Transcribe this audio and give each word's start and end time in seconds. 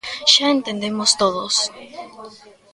Xa 0.31 0.47
entendemos 0.57 1.11
todos. 1.21 1.55